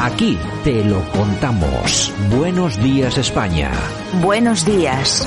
Aquí 0.00 0.38
te 0.64 0.84
lo 0.84 1.00
contamos. 1.10 2.12
Buenos 2.30 2.82
días 2.82 3.18
España. 3.18 3.70
Buenos 4.20 4.64
días. 4.64 5.26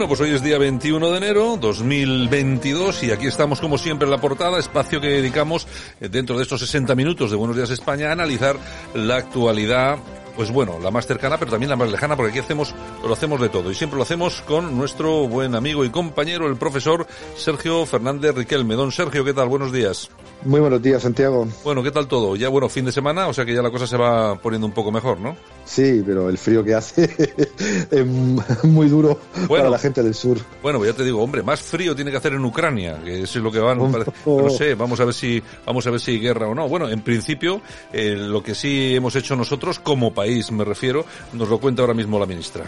Bueno, 0.00 0.06
pues 0.06 0.20
hoy 0.20 0.30
es 0.30 0.42
día 0.42 0.56
21 0.56 1.10
de 1.10 1.16
enero 1.18 1.58
2022 1.60 3.02
y 3.02 3.10
aquí 3.10 3.26
estamos 3.26 3.60
como 3.60 3.76
siempre 3.76 4.06
en 4.06 4.12
la 4.12 4.18
portada, 4.18 4.58
espacio 4.58 5.00
que 5.00 5.08
dedicamos 5.08 5.66
eh, 6.00 6.08
dentro 6.08 6.36
de 6.36 6.44
estos 6.44 6.60
60 6.60 6.94
minutos 6.94 7.30
de 7.30 7.36
Buenos 7.36 7.56
Días 7.56 7.70
España 7.70 8.08
a 8.08 8.12
analizar 8.12 8.56
la 8.94 9.16
actualidad 9.16 9.98
pues 10.40 10.52
bueno, 10.52 10.78
la 10.78 10.90
más 10.90 11.06
cercana, 11.06 11.36
pero 11.36 11.50
también 11.50 11.68
la 11.68 11.76
más 11.76 11.90
lejana, 11.90 12.16
porque 12.16 12.30
aquí 12.30 12.38
hacemos, 12.38 12.74
lo 13.04 13.12
hacemos 13.12 13.42
de 13.42 13.50
todo. 13.50 13.70
Y 13.70 13.74
siempre 13.74 13.98
lo 13.98 14.04
hacemos 14.04 14.40
con 14.40 14.74
nuestro 14.74 15.28
buen 15.28 15.54
amigo 15.54 15.84
y 15.84 15.90
compañero, 15.90 16.46
el 16.46 16.56
profesor 16.56 17.06
Sergio 17.36 17.84
Fernández 17.84 18.34
Riquelme. 18.34 18.74
Don 18.74 18.90
Sergio, 18.90 19.22
¿qué 19.22 19.34
tal? 19.34 19.48
Buenos 19.48 19.70
días. 19.70 20.10
Muy 20.44 20.60
buenos 20.60 20.80
días, 20.80 21.02
Santiago. 21.02 21.46
Bueno, 21.64 21.82
¿qué 21.82 21.90
tal 21.90 22.08
todo? 22.08 22.34
Ya, 22.34 22.48
bueno, 22.48 22.68
fin 22.68 22.86
de 22.86 22.92
semana, 22.92 23.28
o 23.28 23.34
sea 23.34 23.44
que 23.44 23.54
ya 23.54 23.60
la 23.60 23.70
cosa 23.70 23.86
se 23.86 23.98
va 23.98 24.36
poniendo 24.36 24.66
un 24.66 24.72
poco 24.72 24.90
mejor, 24.90 25.20
¿no? 25.20 25.36
Sí, 25.66 26.02
pero 26.04 26.30
el 26.30 26.38
frío 26.38 26.64
que 26.64 26.74
hace 26.74 27.04
es 27.90 28.06
muy 28.64 28.88
duro 28.88 29.20
para 29.48 29.68
la 29.68 29.78
gente 29.78 30.02
del 30.02 30.14
sur. 30.14 30.38
Bueno, 30.62 30.78
pues 30.78 30.90
ya 30.90 30.96
te 30.96 31.04
digo, 31.04 31.22
hombre, 31.22 31.42
más 31.42 31.60
frío 31.60 31.94
tiene 31.94 32.10
que 32.10 32.16
hacer 32.16 32.32
en 32.32 32.44
Ucrania, 32.44 32.98
que 33.04 33.22
eso 33.22 33.38
es 33.38 33.44
lo 33.44 33.52
que 33.52 33.58
van, 33.58 33.78
no 33.78 34.50
sé, 34.50 34.74
vamos 34.74 34.98
a 35.00 35.04
ver 35.04 35.14
si, 35.14 35.42
vamos 35.66 35.86
a 35.86 35.90
ver 35.90 36.00
si 36.00 36.12
hay 36.12 36.20
guerra 36.20 36.48
o 36.48 36.54
no. 36.54 36.68
Bueno, 36.68 36.88
en 36.88 37.02
principio, 37.02 37.60
eh, 37.92 38.14
lo 38.16 38.42
que 38.42 38.54
sí 38.54 38.96
hemos 38.96 39.14
hecho 39.16 39.36
nosotros 39.36 39.78
como 39.78 40.14
país, 40.14 40.50
me 40.52 40.64
refiero, 40.64 41.04
nos 41.34 41.50
lo 41.50 41.58
cuenta 41.58 41.82
ahora 41.82 41.94
mismo 41.94 42.18
la 42.18 42.26
ministra. 42.26 42.64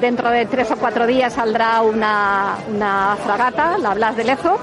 Dentro 0.00 0.30
de 0.30 0.46
tres 0.46 0.70
o 0.70 0.76
cuatro 0.76 1.06
días 1.06 1.34
saldrá 1.34 1.82
una, 1.82 2.56
una 2.74 3.16
fragata, 3.22 3.76
la 3.76 3.92
Blas 3.92 4.16
de 4.16 4.24
Lezo, 4.24 4.58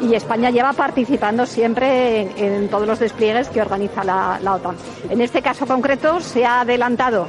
y 0.00 0.14
España 0.14 0.50
lleva 0.50 0.72
participando 0.72 1.46
siempre 1.46 2.22
en, 2.36 2.68
todos 2.68 2.86
los 2.86 2.98
despliegues 2.98 3.48
que 3.48 3.60
organiza 3.60 4.04
la, 4.04 4.54
OTAN. 4.54 4.76
En 5.08 5.20
este 5.20 5.42
caso 5.42 5.66
concreto 5.66 6.20
se 6.20 6.44
ha 6.44 6.60
adelantado 6.60 7.28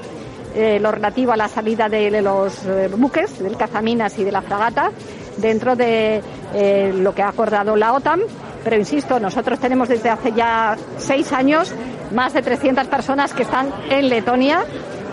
eh, 0.56 0.80
lo 0.80 0.92
relativo 0.92 1.32
a 1.32 1.38
la 1.38 1.48
salida 1.48 1.88
de 1.88 2.22
los 2.22 2.66
eh, 2.66 2.90
buques, 2.96 3.40
del 3.40 3.56
cazaminas 3.56 4.18
y 4.20 4.24
de 4.24 4.32
la 4.32 4.42
fragata, 4.42 4.92
dentro 5.38 5.76
de 5.76 6.22
eh, 6.54 6.94
lo 6.96 7.14
que 7.14 7.22
ha 7.22 7.30
acordado 7.30 7.76
la 7.76 7.94
OTAN. 7.94 8.22
Pero 8.64 8.76
insisto, 8.76 9.20
nosotros 9.20 9.60
tenemos 9.60 9.88
desde 9.88 10.10
hace 10.10 10.34
ya 10.34 10.76
seis 10.98 11.32
años 11.32 11.74
más 12.12 12.34
de 12.34 12.42
300 12.42 12.88
personas 12.88 13.34
que 13.34 13.44
están 13.44 13.72
en 13.90 14.10
Letonia 14.10 14.66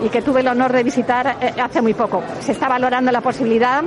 y 0.03 0.09
que 0.09 0.21
tuve 0.21 0.41
el 0.41 0.47
honor 0.47 0.73
de 0.73 0.83
visitar 0.83 1.37
hace 1.61 1.81
muy 1.81 1.93
poco. 1.93 2.21
Se 2.41 2.51
está 2.51 2.67
valorando 2.67 3.11
la 3.11 3.21
posibilidad 3.21 3.83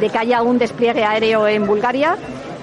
de 0.00 0.08
que 0.08 0.18
haya 0.18 0.42
un 0.42 0.58
despliegue 0.58 1.04
aéreo 1.04 1.46
en 1.46 1.66
Bulgaria 1.66 2.16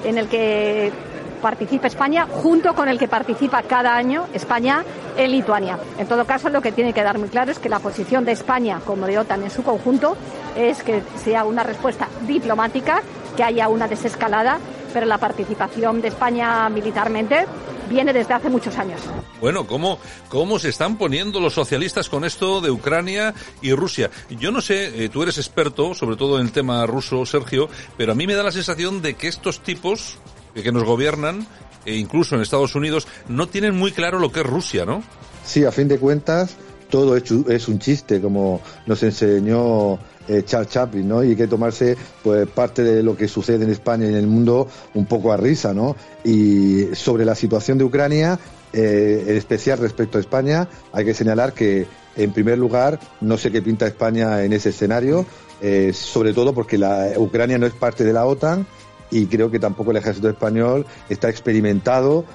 en 0.04 0.18
el 0.18 0.28
que 0.28 0.92
participa 1.42 1.88
España 1.88 2.26
junto 2.30 2.74
con 2.74 2.88
el 2.88 2.98
que 2.98 3.08
participa 3.08 3.62
cada 3.64 3.96
año 3.96 4.28
España 4.34 4.84
en 5.18 5.32
Lituania. 5.32 5.78
En 5.98 6.08
todo 6.08 6.26
caso, 6.26 6.50
lo 6.50 6.62
que 6.62 6.72
tiene 6.72 6.94
que 6.94 7.04
dar 7.04 7.20
muy 7.20 7.28
claro 7.28 7.52
es 7.52 7.60
que 7.60 7.70
la 7.70 7.80
posición 7.80 8.24
de 8.24 8.32
España 8.32 8.80
como 8.86 9.06
de 9.06 9.20
OTAN 9.20 9.44
en 9.44 9.50
su 9.50 9.62
conjunto 9.62 10.16
es 10.56 10.84
que 10.84 11.04
sea 11.18 11.44
una 11.44 11.64
respuesta 11.64 12.08
diplomática, 12.26 13.02
que 13.36 13.44
haya 13.44 13.68
una 13.68 13.88
desescalada, 13.88 14.58
pero 14.94 15.06
la 15.06 15.18
participación 15.18 16.02
de 16.02 16.08
España 16.08 16.70
militarmente 16.70 17.46
viene 17.90 18.14
desde 18.14 18.34
hace 18.34 18.50
muchos 18.50 18.78
años. 18.78 19.02
Bueno, 19.40 19.68
¿cómo, 19.68 20.00
¿cómo 20.30 20.60
se 20.60 20.70
están 20.70 20.98
poniendo 20.98 21.40
los 21.40 21.54
socialistas 21.54 22.10
con 22.10 22.26
esto 22.26 22.62
de 22.62 22.72
Ucrania 22.72 23.34
y 23.62 23.74
Rusia? 23.74 24.10
Yo 24.30 24.52
no 24.52 24.62
sé, 24.62 25.04
eh, 25.04 25.10
tú 25.10 25.24
eres 25.24 25.38
experto, 25.38 25.94
sobre 25.94 26.16
todo 26.16 26.40
en 26.40 26.46
el 26.46 26.52
tema 26.52 26.86
ruso, 26.86 27.26
Sergio, 27.26 27.70
pero 27.98 28.12
a 28.12 28.16
mí 28.16 28.28
me 28.28 28.36
da 28.36 28.44
la 28.44 28.52
sensación 28.52 29.02
de 29.02 29.16
que 29.16 29.28
estos 29.28 29.62
tipos 29.62 30.18
que 30.54 30.72
nos 30.72 30.84
gobiernan, 30.84 31.48
e 31.86 31.96
incluso 31.96 32.36
en 32.36 32.42
Estados 32.42 32.76
Unidos, 32.76 33.08
no 33.28 33.48
tienen 33.48 33.76
muy 33.76 33.92
claro 33.92 34.20
lo 34.20 34.32
que 34.32 34.42
es 34.42 34.46
Rusia, 34.46 34.86
¿no? 34.86 35.04
Sí, 35.44 35.66
a 35.66 35.72
fin 35.72 35.88
de 35.88 35.98
cuentas, 35.98 36.56
todo 36.90 37.18
es 37.18 37.68
un 37.68 37.80
chiste, 37.80 38.22
como 38.22 38.62
nos 38.86 39.02
enseñó 39.02 39.98
eh, 40.28 40.44
Charles 40.46 40.70
Chaplin, 40.70 41.08
¿no? 41.08 41.24
Y 41.24 41.32
hay 41.32 41.36
que 41.36 41.48
tomarse 41.48 41.98
pues 42.24 42.48
parte 42.48 42.84
de 42.84 43.04
lo 43.04 43.16
que 43.16 43.28
sucede 43.28 43.64
en 43.66 43.72
España 43.72 44.06
y 44.06 44.10
en 44.10 44.16
el 44.16 44.28
mundo 44.28 44.68
un 44.94 45.06
poco 45.06 45.34
a 45.34 45.38
risa, 45.38 45.74
¿no? 45.74 45.96
Y 46.24 46.88
sobre 46.94 47.26
la 47.26 47.36
situación 47.36 47.78
de 47.78 47.84
Ucrania, 47.84 48.40
eh, 48.72 49.26
en 49.28 49.36
especial 49.36 49.80
respecto 49.80 50.18
a 50.18 50.22
España, 50.22 50.68
hay 50.92 51.06
que 51.06 51.14
señalar 51.14 51.54
que 51.54 51.86
en 52.16 52.32
primer 52.32 52.58
lugar 52.58 53.00
no 53.22 53.38
sé 53.38 53.52
qué 53.52 53.62
pinta 53.62 53.86
España 53.86 54.44
en 54.44 54.54
ese 54.54 54.70
escenario, 54.70 55.26
eh, 55.62 55.92
sobre 55.94 56.34
todo 56.34 56.54
porque 56.54 56.78
la 56.78 57.14
Ucrania 57.18 57.58
no 57.58 57.66
es 57.66 57.74
parte 57.74 58.04
de 58.04 58.14
la 58.14 58.26
OTAN 58.26 58.66
y 59.12 59.28
creo 59.28 59.52
que 59.52 59.60
tampoco 59.60 59.92
el 59.92 59.98
ejército 59.98 60.30
español 60.30 60.86
está 61.08 61.30
experimentado, 61.30 62.26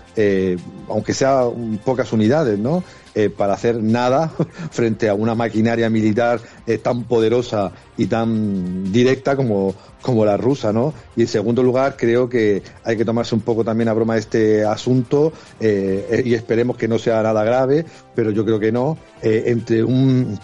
aunque 0.89 1.13
sea 1.13 1.45
pocas 1.85 2.13
unidades, 2.13 2.57
¿no? 2.59 2.85
Eh, 3.15 3.31
para 3.31 3.55
hacer 3.55 3.83
nada 3.83 4.31
frente 4.71 5.09
a 5.09 5.15
una 5.15 5.35
maquinaria 5.35 5.89
militar 5.89 6.41
eh, 6.67 6.79
tan 6.79 7.05
poderosa 7.05 7.73
y 7.97 8.07
tan 8.07 8.93
directa 8.93 9.35
como, 9.35 9.75
como 10.03 10.25
la 10.25 10.37
rusa, 10.37 10.73
¿no? 10.73 10.93
Y 11.17 11.23
en 11.23 11.29
segundo 11.29 11.63
lugar, 11.63 11.97
creo 11.97 12.29
que 12.29 12.63
hay 12.85 12.97
que 12.97 13.05
tomarse 13.05 13.35
un 13.35 13.41
poco 13.41 13.65
también 13.65 13.89
a 13.89 13.95
broma 13.95 14.17
este 14.17 14.65
asunto 14.65 15.33
eh, 15.59 16.23
y 16.25 16.35
esperemos 16.35 16.77
que 16.77 16.87
no 16.87 16.99
sea 16.99 17.23
nada 17.23 17.43
grave, 17.45 17.85
pero 18.15 18.31
yo 18.31 18.45
creo 18.45 18.61
que 18.61 18.73
no. 18.73 18.99
Entre 19.23 19.83
un 19.83 20.39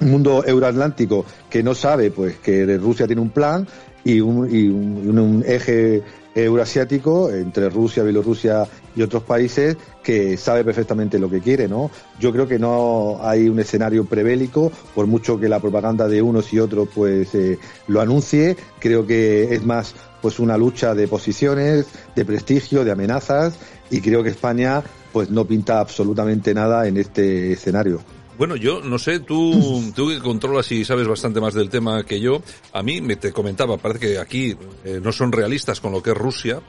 mundo 0.00 0.44
euroatlántico 0.46 1.24
que 1.48 1.62
no 1.62 1.74
sabe 1.74 2.10
pues 2.10 2.36
que 2.38 2.76
Rusia 2.78 3.06
tiene 3.06 3.22
un 3.22 3.30
plan 3.30 3.66
y 4.04 4.20
un 4.20 5.44
eje 5.46 6.02
eurasiático 6.34 7.30
entre 7.30 7.68
Rusia, 7.68 8.02
Bielorrusia 8.02 8.66
y 8.94 9.02
otros 9.02 9.22
países 9.22 9.76
que 10.02 10.36
sabe 10.36 10.64
perfectamente 10.64 11.18
lo 11.18 11.28
que 11.28 11.40
quiere, 11.40 11.68
¿no? 11.68 11.90
Yo 12.18 12.32
creo 12.32 12.46
que 12.46 12.58
no 12.58 13.18
hay 13.22 13.48
un 13.48 13.58
escenario 13.58 14.04
prebélico, 14.04 14.70
por 14.94 15.06
mucho 15.06 15.38
que 15.38 15.48
la 15.48 15.60
propaganda 15.60 16.08
de 16.08 16.22
unos 16.22 16.52
y 16.52 16.58
otros 16.58 16.88
pues 16.94 17.34
eh, 17.34 17.58
lo 17.88 18.00
anuncie, 18.00 18.56
creo 18.78 19.06
que 19.06 19.54
es 19.54 19.64
más 19.64 19.94
pues 20.20 20.38
una 20.38 20.56
lucha 20.56 20.94
de 20.94 21.08
posiciones, 21.08 21.86
de 22.14 22.24
prestigio, 22.24 22.84
de 22.84 22.92
amenazas 22.92 23.54
y 23.90 24.00
creo 24.00 24.22
que 24.22 24.30
España 24.30 24.82
pues 25.12 25.30
no 25.30 25.44
pinta 25.44 25.80
absolutamente 25.80 26.54
nada 26.54 26.86
en 26.86 26.96
este 26.96 27.52
escenario. 27.52 28.00
Bueno, 28.40 28.56
yo 28.56 28.80
no 28.80 28.98
sé, 28.98 29.20
tú, 29.20 29.92
tú 29.94 30.08
que 30.08 30.18
controlas 30.18 30.72
y 30.72 30.82
sabes 30.82 31.06
bastante 31.06 31.42
más 31.42 31.52
del 31.52 31.68
tema 31.68 32.04
que 32.04 32.20
yo, 32.20 32.40
a 32.72 32.82
mí 32.82 33.02
me 33.02 33.16
te 33.16 33.32
comentaba, 33.32 33.76
parece 33.76 34.00
que 34.00 34.18
aquí 34.18 34.56
eh, 34.82 34.98
no 35.02 35.12
son 35.12 35.30
realistas 35.30 35.78
con 35.78 35.92
lo 35.92 36.02
que 36.02 36.12
es 36.12 36.16
Rusia. 36.16 36.62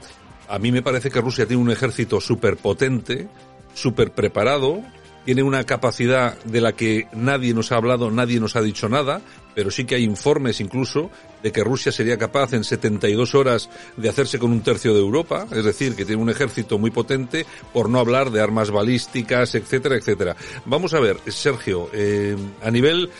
A 0.50 0.58
mí 0.58 0.70
me 0.70 0.82
parece 0.82 1.10
que 1.10 1.22
Rusia 1.22 1.46
tiene 1.46 1.62
un 1.62 1.70
ejército 1.70 2.20
súper 2.20 2.58
potente, 2.58 3.26
súper 3.72 4.12
preparado, 4.12 4.82
tiene 5.24 5.42
una 5.42 5.64
capacidad 5.64 6.36
de 6.44 6.60
la 6.60 6.72
que 6.72 7.06
nadie 7.12 7.54
nos 7.54 7.72
ha 7.72 7.76
hablado, 7.76 8.10
nadie 8.10 8.40
nos 8.40 8.56
ha 8.56 8.62
dicho 8.62 8.88
nada, 8.88 9.20
pero 9.54 9.70
sí 9.70 9.84
que 9.84 9.96
hay 9.96 10.04
informes 10.04 10.60
incluso 10.60 11.10
de 11.42 11.52
que 11.52 11.64
Rusia 11.64 11.92
sería 11.92 12.18
capaz 12.18 12.52
en 12.54 12.64
72 12.64 13.34
horas 13.34 13.70
de 13.96 14.08
hacerse 14.08 14.38
con 14.38 14.52
un 14.52 14.62
tercio 14.62 14.94
de 14.94 15.00
Europa, 15.00 15.46
es 15.52 15.64
decir, 15.64 15.94
que 15.94 16.04
tiene 16.04 16.22
un 16.22 16.30
ejército 16.30 16.78
muy 16.78 16.90
potente, 16.90 17.46
por 17.72 17.88
no 17.88 17.98
hablar 17.98 18.30
de 18.30 18.40
armas 18.40 18.70
balísticas, 18.70 19.54
etcétera, 19.54 19.96
etcétera. 19.96 20.36
Vamos 20.64 20.94
a 20.94 21.00
ver, 21.00 21.18
Sergio, 21.26 21.90
eh, 21.92 22.36
a 22.62 22.70
nivel 22.70 23.10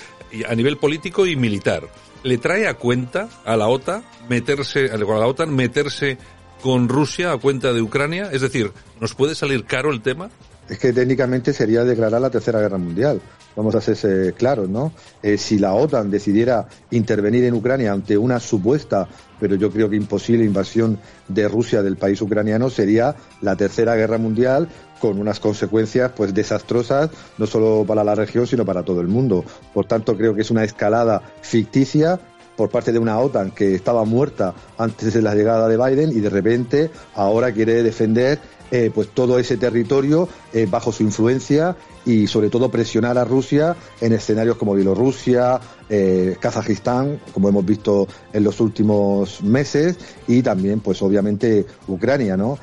a 0.49 0.55
nivel 0.55 0.79
político 0.79 1.27
y 1.27 1.37
militar, 1.37 1.89
¿le 2.23 2.39
trae 2.39 2.67
a 2.67 2.75
cuenta 2.75 3.29
a 3.45 3.57
la 3.57 3.69
OTAN 3.69 4.03
meterse, 4.29 4.91
a 4.91 4.97
la 4.97 5.27
OTAN 5.27 5.55
meterse 5.55 6.19
con 6.63 6.89
Rusia 6.89 7.33
a 7.33 7.37
cuenta 7.37 7.73
de 7.73 7.83
Ucrania? 7.83 8.31
Es 8.33 8.41
decir, 8.41 8.73
¿nos 9.01 9.15
puede 9.15 9.35
salir 9.35 9.65
caro 9.65 9.93
el 9.93 10.01
tema? 10.01 10.31
Es 10.69 10.79
que 10.79 10.93
técnicamente 10.93 11.53
sería 11.53 11.85
declarar 11.85 12.21
la 12.21 12.31
Tercera 12.31 12.61
Guerra 12.61 12.79
Mundial. 12.79 13.21
Vamos 13.55 13.75
a 13.75 13.81
ser 13.81 14.33
claros, 14.35 14.69
¿no? 14.69 14.93
Eh, 15.23 15.37
si 15.37 15.59
la 15.59 15.75
OTAN 15.75 16.11
decidiera 16.11 16.67
intervenir 16.91 17.45
en 17.45 17.55
Ucrania 17.55 17.93
ante 17.93 18.17
una 18.17 18.41
supuesta, 18.41 19.07
pero 19.39 19.57
yo 19.57 19.71
creo 19.71 19.91
que 19.91 19.97
imposible 19.97 20.45
invasión 20.45 20.99
de 21.29 21.49
Rusia 21.49 21.83
del 21.83 21.97
país 21.97 22.23
ucraniano, 22.23 22.71
sería 22.71 23.15
la 23.43 23.57
Tercera 23.57 23.95
Guerra 23.97 24.19
Mundial 24.19 24.69
con 25.01 25.19
unas 25.19 25.41
consecuencias 25.41 26.13
pues 26.17 26.33
desastrosas 26.33 27.11
no 27.37 27.47
solo 27.47 27.85
para 27.87 28.05
la 28.05 28.15
región 28.15 28.47
sino 28.47 28.65
para 28.65 28.85
todo 28.85 29.01
el 29.01 29.09
mundo. 29.09 29.45
Por 29.75 29.85
tanto, 29.87 30.17
creo 30.17 30.35
que 30.35 30.43
es 30.43 30.51
una 30.51 30.65
escalada 30.65 31.23
ficticia 31.43 32.21
por 32.57 32.71
parte 32.71 32.93
de 32.93 32.99
una 32.99 33.19
OTAN 33.19 33.51
que 33.51 33.75
estaba 33.75 34.05
muerta 34.05 34.55
antes 34.79 35.13
de 35.13 35.23
la 35.23 35.35
llegada 35.35 35.69
de 35.69 35.77
Biden 35.77 36.13
y 36.13 36.21
de 36.21 36.31
repente 36.31 36.91
ahora 37.15 37.53
quiere 37.53 37.83
defender 37.83 38.39
eh, 38.73 38.91
pues 38.93 39.09
todo 39.09 39.39
ese 39.39 39.59
territorio 39.59 40.29
eh, 40.55 40.67
bajo 40.69 40.93
su 40.93 41.03
influencia 41.03 41.77
y 42.07 42.27
sobre 42.27 42.49
todo 42.49 42.71
presionar 42.71 43.19
a 43.19 43.25
Rusia 43.25 43.77
en 44.01 44.15
escenarios 44.15 44.57
como 44.57 44.75
Bielorrusia, 44.75 45.61
eh, 45.91 46.37
Kazajistán, 46.41 47.21
como 47.35 47.51
hemos 47.51 47.67
visto 47.67 48.09
en 48.33 48.45
los 48.45 48.61
últimos 48.61 49.43
meses, 49.43 49.99
y 50.27 50.43
también, 50.43 50.81
pues 50.81 51.03
obviamente, 51.03 51.67
Ucrania, 51.87 52.37
¿no? 52.37 52.59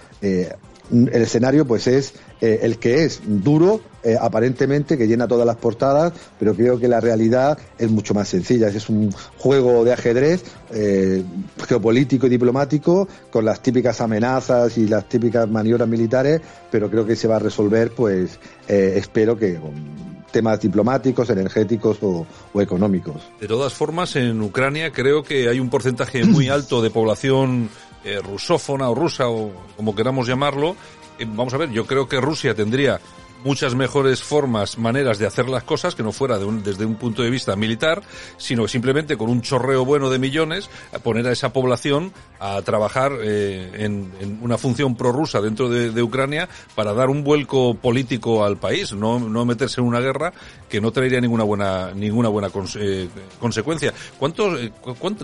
El 0.92 1.22
escenario 1.22 1.66
pues 1.66 1.88
es 1.88 2.14
eh, 2.42 2.60
el 2.64 2.80
que 2.80 3.04
es 3.04 3.22
duro 3.26 3.82
eh, 4.04 4.16
aparentemente 4.20 4.98
que 4.98 5.08
llena 5.08 5.28
todas 5.28 5.46
las 5.46 5.58
portadas 5.58 6.14
pero 6.40 6.56
creo 6.56 6.80
que 6.80 6.88
la 6.88 7.00
realidad 7.00 7.58
es 7.78 7.90
mucho 7.90 8.14
más 8.14 8.30
sencilla 8.30 8.70
es 8.70 8.90
un 8.90 9.12
juego 9.38 9.84
de 9.84 9.94
ajedrez 9.94 10.44
eh, 10.72 11.24
geopolítico 11.68 12.28
y 12.28 12.30
diplomático 12.30 13.08
con 13.30 13.46
las 13.46 13.62
típicas 13.62 14.02
amenazas 14.02 14.78
y 14.78 14.88
las 14.88 15.08
típicas 15.08 15.50
maniobras 15.50 15.88
militares 15.88 16.42
pero 16.72 16.90
creo 16.90 17.06
que 17.06 17.16
se 17.16 17.28
va 17.28 17.38
a 17.38 17.40
resolver 17.40 17.92
pues 17.92 18.40
espero 18.68 19.38
que 19.38 19.56
con 19.56 20.10
temas 20.30 20.62
diplomáticos, 20.62 21.30
energéticos 21.32 21.98
o, 22.02 22.26
o, 22.54 22.62
económicos. 22.62 23.16
De 23.40 23.48
todas 23.48 23.74
formas, 23.74 24.16
en 24.16 24.40
Ucrania 24.42 24.92
creo 24.92 25.24
que 25.24 25.50
hay 25.50 25.60
un 25.60 25.70
porcentaje 25.72 26.24
muy 26.24 26.50
alto 26.50 26.82
de 26.82 26.92
población 26.92 27.70
eh, 28.04 28.20
rusófona 28.24 28.90
o 28.90 28.96
rusa 28.96 29.28
o 29.28 29.52
como 29.76 29.96
queramos 29.96 30.28
llamarlo, 30.28 30.76
eh, 31.18 31.26
vamos 31.28 31.54
a 31.54 31.58
ver, 31.58 31.70
yo 31.72 31.86
creo 31.86 32.08
que 32.08 32.20
Rusia 32.20 32.56
tendría 32.56 33.00
muchas 33.44 33.76
mejores 33.76 34.22
formas, 34.22 34.78
maneras 34.78 35.18
de 35.18 35.26
hacer 35.26 35.50
las 35.50 35.64
cosas 35.64 35.96
que 35.96 36.04
no 36.04 36.12
fuera 36.12 36.38
desde 36.38 36.86
un 36.86 36.96
punto 36.96 37.22
de 37.22 37.30
vista 37.30 37.56
militar, 37.56 38.02
sino 38.38 38.68
simplemente 38.68 39.18
con 39.18 39.30
un 39.30 39.42
chorreo 39.42 39.86
bueno 39.86 40.10
de 40.10 40.20
millones, 40.20 40.70
poner 41.04 41.28
a 41.28 41.32
esa 41.32 41.54
población 41.54 42.14
a 42.40 42.62
trabajar 42.62 43.14
eh, 43.22 43.72
en, 43.76 44.40
una 44.42 44.58
función 44.58 44.96
prorrusa 44.96 45.42
dentro 45.42 45.70
de, 45.70 46.00
Ucrania 46.00 46.48
para 46.76 46.94
dar 46.94 47.10
un 47.10 47.26
vuelco 47.26 47.74
político 47.74 48.46
al 48.46 48.58
país, 48.58 48.94
no, 48.94 49.20
meterse 49.46 49.82
en 49.82 49.88
una 49.88 50.00
guerra 50.00 50.32
que 50.70 50.80
no 50.80 50.92
traería 50.92 51.20
ninguna 51.20 51.44
buena 51.44 51.92
ninguna 51.94 52.30
buena 52.30 52.50
eh, 52.76 53.10
consecuencia. 53.40 53.94
¿Cuánto, 54.18 54.58
eh, 54.58 54.72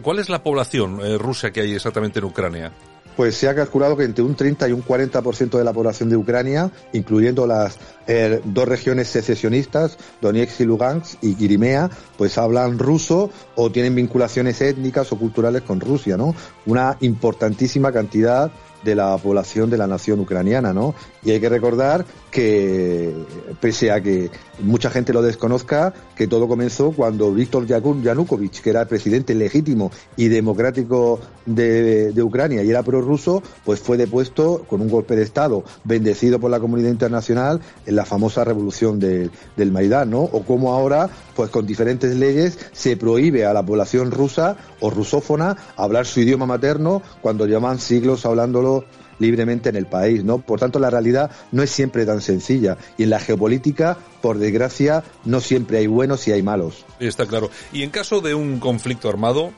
¿Cuál 0.02 0.20
es 0.20 0.30
la 0.30 0.44
población 0.44 1.00
rusa 1.18 1.52
que 1.52 1.62
hay 1.62 1.74
exactamente 1.74 2.20
en 2.20 2.26
Ucrania? 2.26 2.72
Pues 3.16 3.36
se 3.36 3.48
ha 3.48 3.56
calculado 3.56 3.96
que 3.98 4.04
entre 4.04 4.24
un 4.24 4.36
30 4.36 4.70
y 4.70 4.72
un 4.72 4.84
40% 4.84 5.58
de 5.58 5.64
la 5.64 5.74
población 5.74 6.10
de 6.10 6.18
Ucrania, 6.18 6.72
incluyendo 6.94 7.48
las 7.48 7.78
eh, 8.08 8.42
dos 8.44 8.68
regiones 8.68 9.08
secesionistas, 9.08 9.98
Donetsk 10.22 10.62
y 10.62 10.64
Lugansk 10.66 11.24
y 11.24 11.36
Crimea, 11.36 11.90
pues 12.18 12.38
hablan 12.38 12.78
ruso 12.78 13.30
o 13.56 13.72
tienen 13.72 13.96
vinculaciones 13.96 14.62
étnicas 14.62 15.12
o 15.12 15.18
culturales 15.18 15.62
con 15.64 15.80
Rusia, 15.80 16.18
¿no? 16.18 16.36
Una 16.66 16.98
importantísima 17.02 17.92
cantidad 17.92 18.52
de 18.86 18.96
la 18.96 19.18
población 19.18 19.70
de 19.70 19.78
la 19.78 19.88
nación 19.88 20.20
ucraniana, 20.20 20.72
¿no? 20.72 20.96
Y 21.24 21.32
hay 21.32 21.42
que 21.42 21.50
recordar 21.50 22.06
que, 22.32 23.14
pese 23.60 23.92
a 23.92 24.00
que 24.00 24.30
mucha 24.60 24.90
gente 24.90 25.12
lo 25.12 25.22
desconozca, 25.22 25.94
que 26.16 26.28
todo 26.28 26.48
comenzó 26.48 26.92
cuando 26.92 27.34
Víctor 27.34 27.66
Yanukovych, 27.66 28.62
que 28.62 28.70
era 28.70 28.82
el 28.82 28.88
presidente 28.88 29.34
legítimo 29.34 29.92
y 30.16 30.28
democrático 30.28 31.20
de, 31.46 32.14
Ucrania 32.22 32.64
y 32.64 32.70
era 32.70 32.84
prorruso, 32.84 33.44
pues 33.64 33.80
fue 33.80 33.98
depuesto 33.98 34.66
con 34.68 34.82
un 34.82 34.90
golpe 34.90 35.16
de 35.16 35.24
Estado, 35.24 35.64
bendecido 35.84 36.40
por 36.40 36.52
la 36.52 36.60
comunidad 36.60 36.90
internacional 36.90 37.62
en 37.86 37.96
la 37.96 38.06
famosa 38.06 38.44
revolución 38.44 39.00
del 39.00 39.72
Maidán, 39.72 40.12
¿no? 40.12 40.22
O 40.22 40.44
como 40.44 40.74
ahora, 40.74 41.10
pues 41.36 41.50
con 41.50 41.66
diferentes 41.66 42.16
leyes, 42.16 42.58
se 42.72 42.98
prohíbe 42.98 43.46
a 43.46 43.54
la 43.54 43.64
población 43.64 44.12
rusa 44.12 44.58
o 44.80 44.90
rusófona 44.90 45.56
hablar 45.76 46.06
su 46.06 46.22
idioma 46.22 46.46
materno 46.46 47.02
cuando 47.22 47.46
llevan 47.46 47.80
siglos 47.80 48.26
hablándolo 48.26 48.75
libremente 49.20 49.70
en 49.70 49.76
el 49.76 49.86
país, 49.86 50.24
¿no? 50.24 50.40
Por 50.40 50.60
tanto, 50.60 50.80
la 50.80 50.90
realidad 50.90 51.32
no 51.52 51.64
es 51.64 51.70
siempre 51.70 52.06
tan 52.06 52.22
sencilla 52.22 52.78
y 52.98 53.04
en 53.04 53.10
la 53.10 53.20
geopolítica, 53.20 53.98
por 54.22 54.38
desgracia, 54.38 55.04
no 55.24 55.40
siempre 55.40 55.78
hay 55.78 55.88
buenos 55.88 56.28
y 56.28 56.32
hay 56.32 56.42
malos. 56.42 56.86
Está 57.00 57.26
claro. 57.26 57.50
Y 57.72 57.84
en 57.84 57.90
caso 57.90 58.22
de 58.22 58.34
un 58.36 58.60
conflicto 58.60 59.10
armado, 59.10 59.52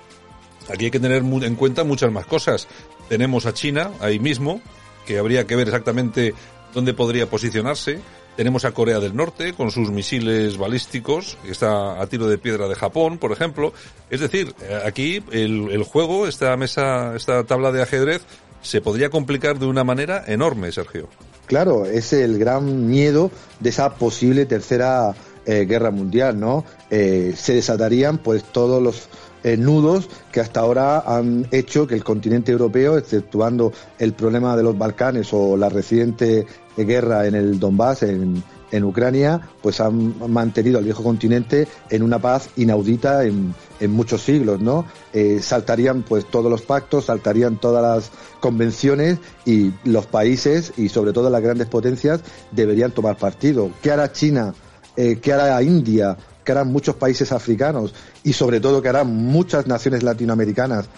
aquí 0.71 0.85
hay 0.85 0.91
que 0.91 0.99
tener 0.99 1.23
en 1.23 1.55
cuenta 1.55 1.83
muchas 1.83 2.11
más 2.11 2.25
cosas. 2.25 2.67
Tenemos 3.09 3.45
a 3.45 3.53
China 3.53 3.91
ahí 3.99 4.19
mismo, 4.19 4.61
que 5.05 5.17
habría 5.17 5.47
que 5.47 5.55
ver 5.55 5.67
exactamente 5.67 6.33
dónde 6.73 6.93
podría 6.93 7.29
posicionarse. 7.29 7.99
Tenemos 8.35 8.65
a 8.65 8.71
Corea 8.71 8.99
del 8.99 9.15
Norte 9.15 9.53
con 9.53 9.71
sus 9.71 9.89
misiles 9.89 10.57
balísticos, 10.59 11.39
que 11.43 11.51
está 11.51 11.99
a 11.99 12.05
tiro 12.05 12.27
de 12.27 12.37
piedra 12.37 12.67
de 12.67 12.75
Japón, 12.75 13.17
por 13.17 13.31
ejemplo. 13.31 13.73
Es 14.11 14.19
decir, 14.19 14.53
eh, 14.61 14.79
aquí 14.85 15.23
el, 15.31 15.69
el 15.71 15.81
juego, 15.81 16.27
esta 16.27 16.55
mesa, 16.55 17.15
esta 17.15 17.45
tabla 17.45 17.71
de 17.71 17.81
ajedrez, 17.81 18.21
se 18.67 18.81
podría 18.81 19.09
complicar 19.09 19.59
de 19.59 19.65
una 19.65 19.85
manera 19.85 20.25
enorme, 20.27 20.73
Sergio. 20.73 21.07
Claro, 21.45 21.85
es 21.85 22.11
el 22.11 22.37
gran 22.37 22.87
miedo 22.87 23.31
de 23.61 23.69
esa 23.69 23.95
posible 23.95 24.45
tercera 24.45 25.15
eh, 25.45 25.65
guerra 25.65 25.89
mundial, 25.89 26.37
¿no? 26.37 26.65
Eh, 26.89 27.33
se 27.37 27.53
desatarían 27.53 28.17
pues 28.17 28.43
todos 28.43 28.83
los 28.83 29.07
eh, 29.45 29.55
nudos 29.55 30.09
que 30.33 30.41
hasta 30.41 30.59
ahora 30.59 30.99
han 30.99 31.47
hecho 31.51 31.87
que 31.87 31.95
el 31.95 32.03
continente 32.03 32.51
europeo, 32.51 32.97
exceptuando 32.97 33.71
el 33.99 34.11
problema 34.11 34.57
de 34.57 34.63
los 34.63 34.77
Balcanes 34.77 35.29
o 35.31 35.55
la 35.55 35.69
reciente 35.69 36.45
guerra 36.75 37.25
en 37.25 37.35
el 37.35 37.61
Donbass, 37.61 38.03
en, 38.03 38.43
en 38.71 38.83
Ucrania, 38.83 39.49
pues 39.61 39.79
han 39.79 40.15
mantenido 40.31 40.77
al 40.77 40.83
viejo 40.83 41.03
continente 41.03 41.67
en 41.89 42.03
una 42.03 42.19
paz 42.19 42.49
inaudita 42.57 43.23
en, 43.23 43.53
en 43.79 43.91
muchos 43.91 44.21
siglos, 44.21 44.59
¿no? 44.59 44.85
Eh, 45.13 45.39
saltarían 45.41 46.03
pues 46.03 46.25
todos 46.25 46.51
los 46.51 46.61
pactos, 46.61 47.05
saltarían 47.05 47.57
todas 47.57 47.81
las 47.81 48.11
convenciones 48.39 49.19
y 49.45 49.71
los 49.83 50.05
países 50.05 50.73
y 50.77 50.89
sobre 50.89 51.13
todo 51.13 51.29
las 51.29 51.41
grandes 51.41 51.67
potencias 51.67 52.21
deberían 52.51 52.91
tomar 52.91 53.17
partido. 53.17 53.71
¿Qué 53.81 53.91
hará 53.91 54.11
China? 54.11 54.53
Eh, 54.95 55.19
¿Qué 55.21 55.33
hará 55.33 55.61
India? 55.61 56.17
¿Qué 56.43 56.51
harán 56.51 56.71
muchos 56.71 56.95
países 56.95 57.31
africanos? 57.31 57.93
Y 58.23 58.33
sobre 58.33 58.59
todo, 58.59 58.81
¿qué 58.81 58.89
harán 58.89 59.13
muchas 59.13 59.67
naciones 59.67 60.03
latinoamericanas? 60.03 60.89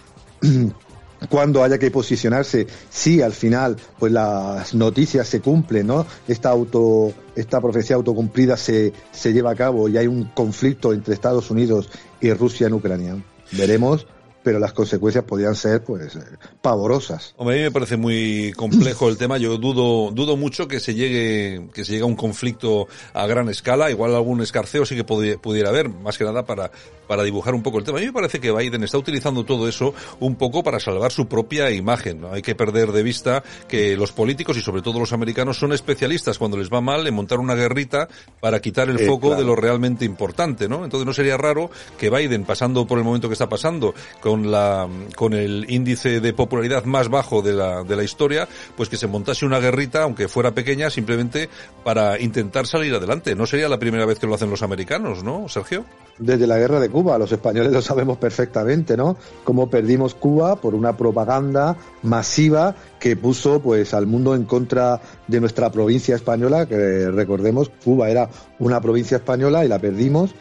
cuando 1.28 1.64
haya 1.64 1.78
que 1.78 1.92
posicionarse, 1.92 2.68
si 2.90 3.22
al 3.22 3.34
final 3.34 3.78
pues 3.98 4.12
las 4.12 4.74
noticias 4.74 5.28
se 5.28 5.42
cumplen, 5.42 5.88
¿no? 5.88 6.06
Esta 6.28 6.50
auto, 6.50 7.14
esta 7.36 7.60
profecía 7.60 7.96
autocumplida 7.98 8.56
se, 8.56 8.94
se 9.12 9.34
lleva 9.34 9.52
a 9.52 9.56
cabo 9.56 9.90
y 9.90 9.98
hay 9.98 10.08
un 10.08 10.26
conflicto 10.26 10.94
entre 10.94 11.14
Estados 11.14 11.52
Unidos 11.52 11.90
y 12.22 12.32
Rusia 12.34 12.68
en 12.68 12.74
Ucrania. 12.74 13.24
Veremos 13.52 14.06
pero 14.44 14.60
las 14.60 14.74
consecuencias 14.74 15.24
podrían 15.24 15.56
ser 15.56 15.84
pues 15.84 16.16
eh, 16.16 16.20
pavorosas. 16.62 17.34
Hombre, 17.38 17.56
a 17.56 17.58
mí 17.58 17.64
me 17.64 17.72
parece 17.72 17.98
muy 17.98 18.54
complejo 18.56 19.10
el 19.10 19.18
tema. 19.18 19.38
Yo 19.38 19.58
dudo 19.58 20.12
dudo 20.12 20.38
mucho 20.38 20.68
que 20.68 20.80
se 20.80 20.94
llegue 20.94 21.70
que 21.74 21.86
se 21.86 21.94
llegue 21.94 22.04
a 22.04 22.08
un 22.08 22.16
conflicto 22.16 22.88
a 23.14 23.26
gran 23.28 23.50
escala. 23.50 23.90
Igual 23.92 24.16
algún 24.16 24.42
escarceo 24.42 24.86
sí 24.86 24.96
que 24.96 25.04
pudiera 25.04 25.70
haber, 25.70 25.90
más 25.90 26.18
que 26.18 26.24
nada 26.24 26.46
para 26.46 26.72
para 27.10 27.24
dibujar 27.24 27.56
un 27.56 27.64
poco 27.64 27.80
el 27.80 27.84
tema. 27.84 27.98
A 27.98 28.02
mí 28.02 28.06
me 28.06 28.14
parece 28.14 28.40
que 28.40 28.52
Biden 28.52 28.84
está 28.84 29.00
utilizando 29.00 29.44
todo 29.44 29.68
eso 29.68 29.96
un 30.20 30.36
poco 30.36 30.62
para 30.62 30.80
salvar 30.80 31.12
su 31.12 31.28
propia 31.28 31.72
imagen. 31.72 32.22
¿no? 32.22 32.32
Hay 32.32 32.44
que 32.44 32.54
perder 32.54 32.92
de 32.92 33.02
vista 33.02 33.42
que 33.68 33.98
los 33.98 34.12
políticos 34.12 34.58
y 34.58 34.62
sobre 34.62 34.84
todo 34.84 35.00
los 35.00 35.12
americanos 35.12 35.58
son 35.58 35.74
especialistas 35.74 36.38
cuando 36.38 36.56
les 36.56 36.70
va 36.70 36.82
mal 36.82 37.08
en 37.08 37.16
montar 37.16 37.40
una 37.40 37.56
guerrita 37.56 38.08
para 38.40 38.60
quitar 38.60 38.90
el 38.90 39.00
eh, 39.00 39.08
foco 39.08 39.36
de 39.36 39.44
lo 39.44 39.56
realmente 39.56 40.06
importante, 40.06 40.70
¿no? 40.70 40.84
Entonces 40.84 41.08
no 41.08 41.14
sería 41.14 41.36
raro 41.36 41.72
que 41.98 42.12
Biden, 42.12 42.44
pasando 42.44 42.86
por 42.86 43.00
el 43.00 43.04
momento 43.04 43.28
que 43.28 43.34
está 43.34 43.50
pasando, 43.50 43.96
con 44.22 44.29
la 44.38 44.88
con 45.16 45.34
el 45.34 45.66
índice 45.70 46.20
de 46.20 46.34
popularidad 46.34 46.86
más 46.86 47.10
bajo 47.10 47.42
de 47.42 47.54
la 47.54 47.84
de 47.84 47.96
la 47.96 48.04
historia, 48.04 48.48
pues 48.76 48.90
que 48.90 48.98
se 48.98 49.08
montase 49.08 49.46
una 49.46 49.60
guerrita, 49.60 50.04
aunque 50.04 50.28
fuera 50.28 50.52
pequeña, 50.52 50.90
simplemente 50.90 51.50
para 51.84 52.20
intentar 52.20 52.68
salir 52.68 52.94
adelante. 52.94 53.36
No 53.36 53.46
sería 53.46 53.70
la 53.70 53.80
primera 53.80 54.06
vez 54.06 54.20
que 54.20 54.28
lo 54.28 54.36
hacen 54.36 54.50
los 54.50 54.64
americanos, 54.64 55.24
¿no, 55.24 55.48
Sergio? 55.50 55.86
Desde 56.18 56.48
la 56.48 56.58
guerra 56.58 56.80
de 56.80 56.90
Cuba, 56.90 57.18
los 57.18 57.32
españoles 57.32 57.72
lo 57.72 57.82
sabemos 57.82 58.18
perfectamente, 58.18 58.98
¿no? 58.98 59.18
Cómo 59.44 59.70
perdimos 59.70 60.16
Cuba 60.16 60.58
por 60.58 60.76
una 60.76 60.98
propaganda 60.98 61.78
masiva 62.04 62.76
que 63.00 63.16
puso 63.16 63.62
pues 63.62 63.94
al 63.94 64.06
mundo 64.06 64.36
en 64.36 64.44
contra 64.44 65.00
de 65.28 65.40
nuestra 65.40 65.72
provincia 65.72 66.16
española, 66.16 66.66
que 66.66 67.10
recordemos, 67.10 67.72
Cuba 67.84 68.10
era 68.10 68.30
una 68.60 68.82
provincia 68.82 69.18
española 69.18 69.64
y 69.64 69.70
la 69.70 69.80
perdimos 69.80 70.36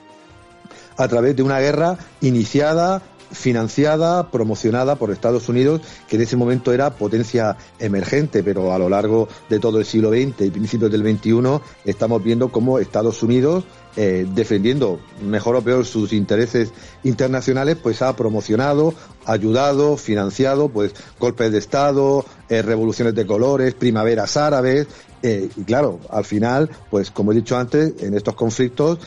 a 0.96 1.06
través 1.06 1.36
de 1.36 1.42
una 1.42 1.60
guerra 1.60 1.96
iniciada 2.20 3.00
financiada, 3.30 4.30
promocionada 4.30 4.96
por 4.96 5.10
Estados 5.10 5.48
Unidos, 5.48 5.80
que 6.08 6.16
en 6.16 6.22
ese 6.22 6.36
momento 6.36 6.72
era 6.72 6.90
potencia 6.90 7.56
emergente, 7.78 8.42
pero 8.42 8.72
a 8.72 8.78
lo 8.78 8.88
largo 8.88 9.28
de 9.48 9.58
todo 9.58 9.78
el 9.78 9.84
siglo 9.84 10.10
XX 10.10 10.40
y 10.40 10.50
principios 10.50 10.90
del 10.90 11.02
XXI 11.02 11.60
estamos 11.84 12.22
viendo 12.22 12.50
cómo 12.50 12.78
Estados 12.78 13.22
Unidos 13.22 13.64
eh, 14.00 14.28
defendiendo 14.32 15.00
mejor 15.22 15.56
o 15.56 15.62
peor 15.62 15.84
sus 15.84 16.12
intereses 16.12 16.72
internacionales, 17.02 17.76
pues 17.82 18.00
ha 18.00 18.14
promocionado, 18.14 18.94
ayudado, 19.24 19.96
financiado, 19.96 20.68
pues 20.68 20.94
golpes 21.18 21.50
de 21.50 21.58
Estado, 21.58 22.24
eh, 22.48 22.62
revoluciones 22.62 23.16
de 23.16 23.26
colores, 23.26 23.74
primaveras 23.74 24.36
árabes, 24.36 24.86
eh, 25.22 25.48
y 25.56 25.64
claro, 25.64 26.00
al 26.10 26.24
final, 26.24 26.70
pues 26.90 27.10
como 27.10 27.32
he 27.32 27.34
dicho 27.34 27.56
antes, 27.56 27.94
en 28.02 28.14
estos 28.14 28.34
conflictos, 28.34 28.98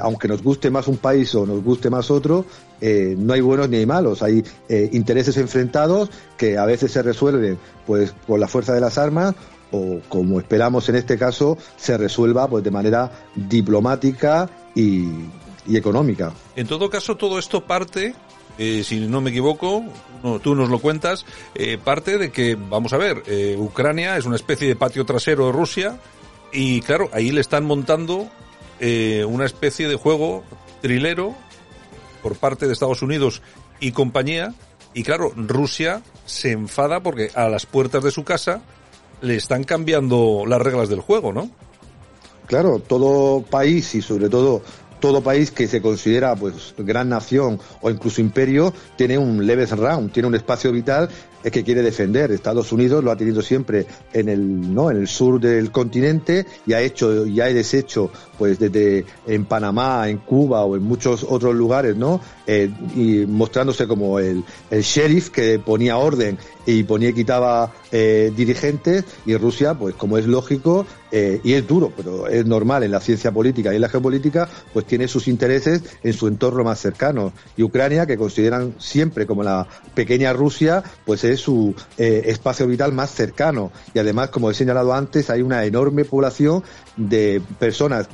aunque 0.00 0.28
nos 0.28 0.42
guste 0.42 0.70
más 0.70 0.86
un 0.88 0.98
país 0.98 1.34
o 1.34 1.46
nos 1.46 1.62
guste 1.62 1.90
más 1.90 2.10
otro, 2.10 2.44
no 2.80 3.32
hay 3.32 3.40
buenos 3.40 3.68
ni 3.68 3.78
hay 3.78 3.86
malos. 3.86 4.22
Hay 4.22 4.44
intereses 4.92 5.36
enfrentados 5.36 6.10
que 6.36 6.58
a 6.58 6.64
veces 6.64 6.92
se 6.92 7.02
resuelven 7.02 7.58
pues 7.86 8.14
por 8.26 8.38
la 8.38 8.46
fuerza 8.46 8.72
de 8.72 8.80
las 8.80 8.98
armas 8.98 9.34
o 9.74 10.00
como 10.08 10.38
esperamos 10.38 10.88
en 10.88 10.96
este 10.96 11.18
caso, 11.18 11.58
se 11.76 11.98
resuelva 11.98 12.48
pues 12.48 12.62
de 12.62 12.70
manera 12.70 13.10
diplomática 13.34 14.48
y, 14.74 15.08
económica. 15.68 16.32
En 16.56 16.66
todo 16.66 16.88
caso, 16.88 17.16
todo 17.16 17.38
esto 17.38 17.64
parte 17.64 18.14
eh, 18.58 18.82
si 18.84 19.00
no 19.00 19.20
me 19.20 19.30
equivoco, 19.30 19.84
tú 20.42 20.54
nos 20.54 20.68
lo 20.68 20.78
cuentas, 20.78 21.26
eh, 21.54 21.78
parte 21.82 22.18
de 22.18 22.30
que, 22.30 22.56
vamos 22.56 22.92
a 22.92 22.98
ver, 22.98 23.22
eh, 23.26 23.56
Ucrania 23.58 24.16
es 24.16 24.26
una 24.26 24.36
especie 24.36 24.68
de 24.68 24.76
patio 24.76 25.04
trasero 25.04 25.46
de 25.46 25.52
Rusia 25.52 25.98
y 26.52 26.80
claro, 26.82 27.10
ahí 27.12 27.30
le 27.30 27.40
están 27.40 27.64
montando 27.64 28.28
una 29.26 29.46
especie 29.46 29.88
de 29.88 29.94
juego 29.94 30.44
trilero 30.82 31.34
por 32.22 32.36
parte 32.36 32.66
de 32.66 32.74
Estados 32.74 33.00
Unidos 33.00 33.40
y 33.80 33.92
compañía 33.92 34.52
y 34.92 35.04
claro, 35.04 35.32
Rusia 35.34 36.02
se 36.26 36.52
enfada 36.52 37.00
porque 37.00 37.30
a 37.34 37.48
las 37.48 37.64
puertas 37.64 38.04
de 38.04 38.10
su 38.10 38.24
casa 38.24 38.60
le 39.22 39.36
están 39.36 39.64
cambiando 39.64 40.44
las 40.46 40.60
reglas 40.60 40.90
del 40.90 41.00
juego, 41.00 41.32
¿no? 41.32 41.50
Claro, 42.46 42.78
todo 42.78 43.42
país 43.42 43.94
y 43.94 44.02
sobre 44.02 44.28
todo 44.28 44.62
todo 45.04 45.20
país 45.20 45.50
que 45.50 45.68
se 45.68 45.82
considera 45.82 46.34
pues 46.34 46.74
gran 46.78 47.10
nación 47.10 47.60
o 47.82 47.90
incluso 47.90 48.22
imperio 48.22 48.72
tiene 48.96 49.18
un 49.18 49.46
leves 49.46 49.72
round, 49.72 50.10
tiene 50.12 50.28
un 50.28 50.34
espacio 50.34 50.72
vital 50.72 51.10
que 51.52 51.62
quiere 51.64 51.82
defender. 51.82 52.30
Estados 52.30 52.72
Unidos 52.72 53.04
lo 53.04 53.10
ha 53.10 53.16
tenido 53.16 53.42
siempre 53.42 53.86
en 54.12 54.28
el 54.28 54.74
no 54.74 54.90
en 54.90 54.98
el 54.98 55.08
sur 55.08 55.40
del 55.40 55.70
continente 55.70 56.46
y 56.66 56.72
ha 56.72 56.80
hecho 56.80 57.26
y 57.26 57.40
ha 57.40 57.46
deshecho 57.46 58.10
pues 58.38 58.58
desde 58.58 59.04
en 59.26 59.44
Panamá, 59.44 60.08
en 60.08 60.18
Cuba 60.18 60.64
o 60.64 60.76
en 60.76 60.82
muchos 60.82 61.24
otros 61.28 61.54
lugares, 61.54 61.96
¿no? 61.96 62.20
Eh, 62.46 62.70
y 62.94 63.26
mostrándose 63.26 63.86
como 63.86 64.18
el, 64.18 64.44
el 64.70 64.82
sheriff 64.82 65.30
que 65.30 65.58
ponía 65.58 65.96
orden 65.96 66.38
y 66.66 66.82
ponía 66.84 67.10
y 67.10 67.12
quitaba 67.12 67.72
eh, 67.92 68.32
dirigentes 68.34 69.04
y 69.26 69.36
Rusia, 69.36 69.74
pues 69.74 69.94
como 69.94 70.18
es 70.18 70.26
lógico, 70.26 70.86
eh, 71.12 71.40
y 71.44 71.52
es 71.52 71.66
duro, 71.66 71.92
pero 71.96 72.26
es 72.26 72.44
normal 72.44 72.82
en 72.82 72.90
la 72.90 73.00
ciencia 73.00 73.30
política 73.30 73.72
y 73.72 73.76
en 73.76 73.82
la 73.82 73.88
geopolítica, 73.88 74.48
pues 74.72 74.84
tiene 74.84 75.06
sus 75.06 75.28
intereses 75.28 75.82
en 76.02 76.12
su 76.12 76.26
entorno 76.26 76.64
más 76.64 76.80
cercano. 76.80 77.32
Y 77.56 77.62
Ucrania, 77.62 78.06
que 78.06 78.16
consideran 78.16 78.74
siempre 78.78 79.26
como 79.26 79.42
la 79.42 79.68
pequeña 79.94 80.32
Rusia, 80.32 80.82
pues 81.04 81.22
es 81.24 81.33
su 81.36 81.74
eh, 81.98 82.22
espacio 82.26 82.66
vital 82.66 82.92
más 82.92 83.10
cercano. 83.10 83.72
Y 83.92 83.98
además, 83.98 84.30
como 84.30 84.50
he 84.50 84.54
señalado 84.54 84.92
antes, 84.92 85.30
hay 85.30 85.42
una 85.42 85.64
enorme 85.64 86.04
población 86.04 86.62
de 86.96 87.42
personas 87.58 88.08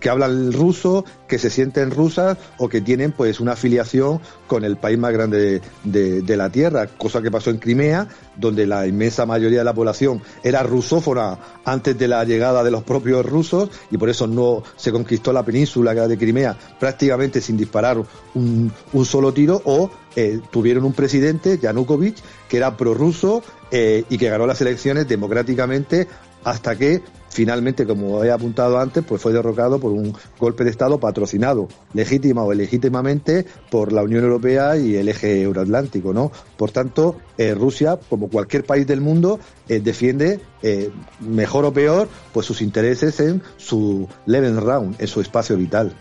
que, 0.00 0.08
hablan 0.08 0.52
ruso, 0.52 1.04
que 1.26 1.38
se 1.38 1.50
sienten 1.50 1.90
rusas 1.90 2.38
o 2.58 2.68
que 2.68 2.80
tienen 2.80 3.12
pues 3.12 3.40
una 3.40 3.52
afiliación 3.52 4.20
con 4.46 4.64
el 4.64 4.76
país 4.76 4.98
más 4.98 5.12
grande 5.12 5.60
de, 5.84 6.36
la 6.36 6.50
tierra, 6.50 6.86
cosa 6.86 7.22
que 7.22 7.30
pasó 7.30 7.50
en 7.50 7.58
Crimea, 7.58 8.08
donde 8.36 8.66
la 8.66 8.86
inmensa 8.86 9.26
mayoría 9.26 9.58
de 9.58 9.64
la 9.64 9.74
población 9.74 10.22
era 10.44 10.62
rusófona 10.62 11.38
antes 11.64 11.98
de 11.98 12.08
la 12.08 12.24
llegada 12.24 12.62
de 12.62 12.70
los 12.70 12.82
propios 12.82 13.24
rusos 13.24 13.70
y 13.90 13.96
por 13.96 14.08
eso 14.08 14.26
no 14.26 14.62
se 14.76 14.92
conquistó 14.92 15.32
la 15.32 15.44
península 15.44 15.94
de 15.94 16.18
Crimea 16.18 16.56
prácticamente 16.78 17.40
sin 17.40 17.56
disparar 17.56 18.02
un, 18.34 18.72
solo 19.04 19.32
tiro 19.32 19.62
o 19.64 19.90
eh, 20.14 20.40
tuvieron 20.50 20.84
un 20.84 20.92
presidente, 20.92 21.58
Yanukovych, 21.58 22.18
que 22.48 22.56
era 22.56 22.76
prorruso 22.76 23.42
eh, 23.70 24.04
y 24.08 24.18
que 24.18 24.28
ganó 24.28 24.46
las 24.46 24.60
elecciones 24.60 25.08
democráticamente 25.08 26.06
hasta 26.44 26.76
que 26.76 27.02
finalmente, 27.36 27.84
como 27.86 28.24
he 28.24 28.32
apuntado 28.32 28.78
antes, 28.78 29.04
pues 29.04 29.20
fue 29.20 29.30
derrocado 29.30 29.78
por 29.78 29.92
un 29.92 30.14
golpe 30.40 30.64
de 30.64 30.70
Estado 30.70 30.98
patrocinado, 30.98 31.68
legítima 31.92 32.42
o 32.42 32.50
ilegítimamente, 32.50 33.44
por 33.70 33.92
la 33.92 34.02
Unión 34.02 34.24
Europea 34.24 34.78
y 34.78 34.96
el 34.96 35.10
eje 35.10 35.42
euroatlántico, 35.42 36.14
¿no? 36.14 36.32
Por 36.56 36.70
tanto, 36.70 37.16
eh, 37.36 37.52
Rusia, 37.52 37.98
como 38.08 38.30
cualquier 38.30 38.64
país 38.64 38.86
del 38.86 39.02
mundo, 39.02 39.38
eh, 39.68 39.80
defiende, 39.80 40.40
eh, 40.62 40.90
mejor 41.20 41.66
o 41.66 41.74
peor, 41.74 42.08
pues 42.32 42.46
sus 42.46 42.62
intereses 42.62 43.20
en 43.20 43.42
su 43.58 44.08
round, 44.26 44.96
en 44.98 45.06
su 45.06 45.20
espacio 45.20 45.58
vital. 45.58 45.94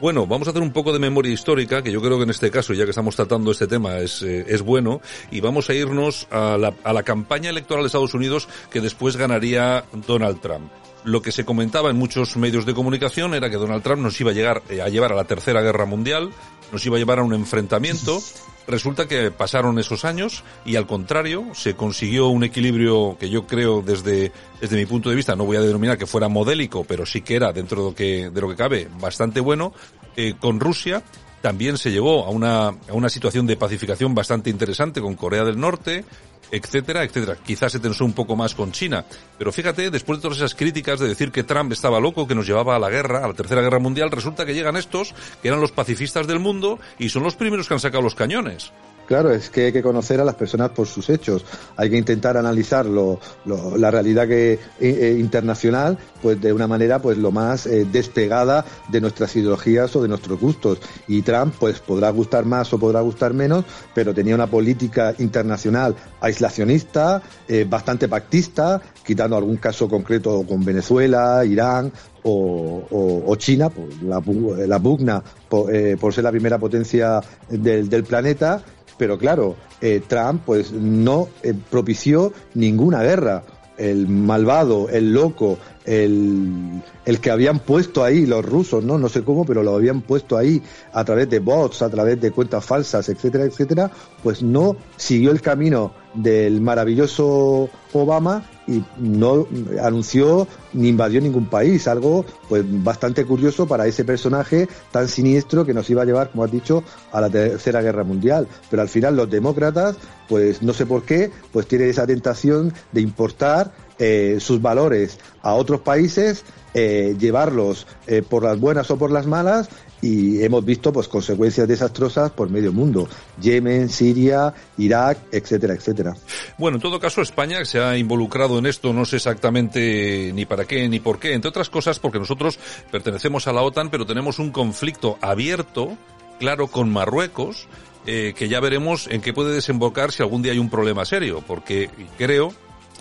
Bueno, 0.00 0.26
vamos 0.26 0.48
a 0.48 0.52
hacer 0.52 0.62
un 0.62 0.72
poco 0.72 0.94
de 0.94 0.98
memoria 0.98 1.30
histórica, 1.30 1.82
que 1.82 1.92
yo 1.92 2.00
creo 2.00 2.16
que 2.16 2.24
en 2.24 2.30
este 2.30 2.50
caso, 2.50 2.72
ya 2.72 2.84
que 2.84 2.90
estamos 2.90 3.16
tratando 3.16 3.50
este 3.50 3.66
tema, 3.66 3.98
es, 3.98 4.22
eh, 4.22 4.46
es 4.48 4.62
bueno, 4.62 5.02
y 5.30 5.40
vamos 5.40 5.68
a 5.68 5.74
irnos 5.74 6.26
a 6.30 6.56
la, 6.56 6.72
a 6.84 6.94
la 6.94 7.02
campaña 7.02 7.50
electoral 7.50 7.84
de 7.84 7.88
Estados 7.88 8.14
Unidos 8.14 8.48
que 8.70 8.80
después 8.80 9.16
ganaría 9.16 9.84
Donald 10.06 10.40
Trump. 10.40 10.70
Lo 11.04 11.22
que 11.22 11.32
se 11.32 11.44
comentaba 11.44 11.90
en 11.90 11.96
muchos 11.96 12.36
medios 12.36 12.66
de 12.66 12.74
comunicación 12.74 13.34
era 13.34 13.48
que 13.48 13.56
Donald 13.56 13.82
Trump 13.82 14.02
nos 14.02 14.20
iba 14.20 14.30
a 14.30 14.34
llegar 14.34 14.62
eh, 14.68 14.82
a 14.82 14.88
llevar 14.88 15.12
a 15.12 15.16
la 15.16 15.24
Tercera 15.24 15.62
Guerra 15.62 15.86
Mundial, 15.86 16.30
nos 16.72 16.84
iba 16.84 16.96
a 16.96 16.98
llevar 16.98 17.18
a 17.18 17.22
un 17.22 17.32
enfrentamiento. 17.32 18.20
Resulta 18.66 19.08
que 19.08 19.30
pasaron 19.30 19.78
esos 19.78 20.04
años 20.04 20.44
y 20.64 20.76
al 20.76 20.86
contrario 20.86 21.46
se 21.54 21.74
consiguió 21.74 22.28
un 22.28 22.44
equilibrio 22.44 23.16
que 23.18 23.30
yo 23.30 23.46
creo 23.46 23.82
desde, 23.82 24.30
desde 24.60 24.76
mi 24.76 24.86
punto 24.86 25.08
de 25.10 25.16
vista, 25.16 25.34
no 25.34 25.44
voy 25.44 25.56
a 25.56 25.60
denominar 25.60 25.98
que 25.98 26.06
fuera 26.06 26.28
modélico, 26.28 26.84
pero 26.84 27.06
sí 27.06 27.22
que 27.22 27.36
era 27.36 27.52
dentro 27.52 27.82
de 27.82 27.88
lo 27.88 27.94
que, 27.94 28.30
de 28.30 28.40
lo 28.40 28.48
que 28.48 28.56
cabe 28.56 28.88
bastante 29.00 29.40
bueno, 29.40 29.72
eh, 30.16 30.34
con 30.38 30.60
Rusia 30.60 31.02
también 31.40 31.78
se 31.78 31.90
llegó 31.90 32.24
a 32.24 32.30
una, 32.30 32.68
a 32.68 32.92
una 32.92 33.08
situación 33.08 33.46
de 33.46 33.56
pacificación 33.56 34.14
bastante 34.14 34.50
interesante 34.50 35.00
con 35.00 35.14
Corea 35.14 35.44
del 35.44 35.58
Norte, 35.58 36.04
etcétera, 36.50 37.04
etcétera. 37.04 37.36
Quizás 37.44 37.72
se 37.72 37.80
tensó 37.80 38.04
un 38.04 38.12
poco 38.12 38.36
más 38.36 38.54
con 38.54 38.72
China. 38.72 39.04
Pero 39.38 39.52
fíjate, 39.52 39.90
después 39.90 40.18
de 40.18 40.22
todas 40.22 40.38
esas 40.38 40.54
críticas 40.54 41.00
de 41.00 41.08
decir 41.08 41.30
que 41.30 41.44
Trump 41.44 41.72
estaba 41.72 42.00
loco, 42.00 42.26
que 42.26 42.34
nos 42.34 42.46
llevaba 42.46 42.76
a 42.76 42.78
la 42.78 42.90
guerra, 42.90 43.24
a 43.24 43.28
la 43.28 43.34
tercera 43.34 43.62
guerra 43.62 43.78
mundial, 43.78 44.10
resulta 44.10 44.44
que 44.44 44.54
llegan 44.54 44.76
estos, 44.76 45.14
que 45.42 45.48
eran 45.48 45.60
los 45.60 45.72
pacifistas 45.72 46.26
del 46.26 46.40
mundo, 46.40 46.78
y 46.98 47.08
son 47.08 47.22
los 47.22 47.36
primeros 47.36 47.68
que 47.68 47.74
han 47.74 47.80
sacado 47.80 48.02
los 48.02 48.14
cañones. 48.14 48.72
Claro, 49.10 49.32
es 49.32 49.50
que 49.50 49.64
hay 49.64 49.72
que 49.72 49.82
conocer 49.82 50.20
a 50.20 50.24
las 50.24 50.36
personas 50.36 50.70
por 50.70 50.86
sus 50.86 51.10
hechos. 51.10 51.44
Hay 51.76 51.90
que 51.90 51.96
intentar 51.96 52.36
analizar 52.36 52.86
la 52.86 53.90
realidad 53.90 54.28
que, 54.28 54.52
eh, 54.52 54.58
eh, 54.78 55.16
internacional, 55.18 55.98
pues 56.22 56.40
de 56.40 56.52
una 56.52 56.68
manera, 56.68 57.02
pues 57.02 57.18
lo 57.18 57.32
más 57.32 57.66
eh, 57.66 57.88
despegada 57.90 58.64
de 58.88 59.00
nuestras 59.00 59.34
ideologías 59.34 59.96
o 59.96 60.02
de 60.02 60.06
nuestros 60.06 60.38
gustos. 60.38 60.78
Y 61.08 61.22
Trump, 61.22 61.56
pues 61.58 61.80
podrá 61.80 62.08
gustar 62.10 62.44
más 62.44 62.72
o 62.72 62.78
podrá 62.78 63.00
gustar 63.00 63.34
menos, 63.34 63.64
pero 63.96 64.14
tenía 64.14 64.36
una 64.36 64.46
política 64.46 65.12
internacional 65.18 65.96
aislacionista, 66.20 67.20
bastante 67.66 68.06
pactista, 68.06 68.80
quitando 69.04 69.36
algún 69.36 69.56
caso 69.56 69.88
concreto 69.88 70.44
con 70.46 70.64
Venezuela, 70.64 71.44
Irán, 71.44 71.90
o, 72.22 73.34
China, 73.38 73.70
pues, 73.70 74.02
la, 74.02 74.20
pugna 74.20 75.22
por, 75.48 76.14
ser 76.14 76.24
la 76.24 76.30
primera 76.30 76.58
potencia 76.58 77.20
del 77.48 78.04
planeta, 78.04 78.62
pero 79.00 79.16
claro, 79.16 79.56
eh, 79.80 80.02
Trump 80.06 80.42
pues 80.44 80.72
no 80.72 81.30
eh, 81.42 81.54
propició 81.70 82.34
ninguna 82.52 83.02
guerra. 83.02 83.44
El 83.78 84.08
malvado, 84.08 84.90
el 84.90 85.14
loco, 85.14 85.58
el, 85.84 86.82
el, 87.04 87.20
que 87.20 87.30
habían 87.30 87.58
puesto 87.60 88.04
ahí 88.04 88.26
los 88.26 88.44
rusos, 88.44 88.84
¿no? 88.84 88.98
No 88.98 89.08
sé 89.08 89.22
cómo, 89.24 89.44
pero 89.44 89.62
lo 89.62 89.74
habían 89.74 90.02
puesto 90.02 90.36
ahí 90.36 90.62
a 90.92 91.04
través 91.04 91.28
de 91.30 91.38
bots, 91.38 91.82
a 91.82 91.88
través 91.88 92.20
de 92.20 92.30
cuentas 92.30 92.64
falsas, 92.64 93.08
etcétera, 93.08 93.44
etcétera, 93.44 93.90
pues 94.22 94.42
no 94.42 94.76
siguió 94.96 95.30
el 95.30 95.40
camino 95.40 95.92
del 96.14 96.60
maravilloso 96.60 97.68
Obama 97.92 98.44
y 98.66 98.84
no 98.98 99.46
anunció 99.82 100.46
ni 100.72 100.88
invadió 100.88 101.20
ningún 101.20 101.46
país, 101.46 101.88
algo 101.88 102.24
pues 102.48 102.64
bastante 102.66 103.24
curioso 103.24 103.66
para 103.66 103.86
ese 103.86 104.04
personaje 104.04 104.68
tan 104.92 105.08
siniestro 105.08 105.64
que 105.64 105.74
nos 105.74 105.88
iba 105.90 106.02
a 106.02 106.04
llevar, 106.04 106.30
como 106.30 106.44
has 106.44 106.52
dicho, 106.52 106.84
a 107.12 107.20
la 107.20 107.30
tercera 107.30 107.82
guerra 107.82 108.04
mundial. 108.04 108.46
Pero 108.70 108.82
al 108.82 108.88
final 108.88 109.16
los 109.16 109.30
demócratas, 109.30 109.96
pues 110.28 110.62
no 110.62 110.72
sé 110.72 110.86
por 110.86 111.02
qué, 111.02 111.30
pues 111.52 111.66
tienen 111.66 111.90
esa 111.90 112.06
tentación 112.06 112.72
de 112.92 113.00
importar 113.00 113.72
eh, 114.02 114.38
sus 114.40 114.62
valores 114.62 115.18
a 115.42 115.52
otros 115.52 115.82
países, 115.82 116.42
eh, 116.72 117.14
llevarlos 117.18 117.86
eh, 118.06 118.22
por 118.22 118.42
las 118.42 118.58
buenas 118.58 118.90
o 118.90 118.96
por 118.96 119.10
las 119.10 119.26
malas 119.26 119.68
y 120.00 120.42
hemos 120.42 120.64
visto 120.64 120.90
pues 120.90 121.06
consecuencias 121.06 121.68
desastrosas 121.68 122.30
por 122.30 122.48
medio 122.48 122.72
mundo. 122.72 123.06
Yemen 123.42 123.90
Siria 123.90 124.54
Irak 124.78 125.18
etcétera 125.30 125.74
etcétera. 125.74 126.16
Bueno 126.56 126.78
en 126.78 126.80
todo 126.80 126.98
caso 126.98 127.20
España 127.20 127.62
se 127.66 127.78
ha 127.78 127.98
involucrado 127.98 128.58
en 128.58 128.64
esto 128.64 128.94
no 128.94 129.04
sé 129.04 129.16
exactamente 129.16 130.32
ni 130.32 130.46
para 130.46 130.64
qué 130.64 130.88
ni 130.88 130.98
por 130.98 131.18
qué 131.18 131.34
entre 131.34 131.50
otras 131.50 131.68
cosas 131.68 131.98
porque 131.98 132.18
nosotros 132.18 132.58
pertenecemos 132.90 133.48
a 133.48 133.52
la 133.52 133.60
OTAN 133.60 133.90
pero 133.90 134.06
tenemos 134.06 134.38
un 134.38 134.50
conflicto 134.50 135.18
abierto 135.20 135.98
claro 136.38 136.68
con 136.68 136.90
Marruecos 136.90 137.68
que 138.06 138.48
ya 138.48 138.60
veremos 138.60 139.06
en 139.08 139.20
qué 139.20 139.32
puede 139.32 139.54
desembocar 139.54 140.10
si 140.10 140.22
algún 140.22 140.42
día 140.42 140.50
hay 140.50 140.58
un 140.58 140.70
problema 140.70 141.04
serio, 141.04 141.44
porque 141.46 141.90
creo 142.18 142.52